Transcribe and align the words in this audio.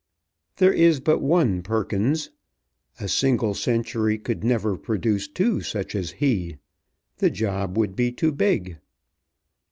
There 0.55 0.73
is 0.73 0.99
but 0.99 1.19
one 1.21 1.61
Perkins. 1.61 2.31
A 2.99 3.07
single 3.07 3.53
century 3.53 4.17
could 4.17 4.43
never 4.43 4.75
produce 4.75 5.27
two 5.27 5.61
such 5.61 5.93
as 5.93 6.09
he. 6.13 6.57
The 7.19 7.29
job 7.29 7.77
would 7.77 7.95
be 7.95 8.11
too 8.11 8.31
big. 8.31 8.77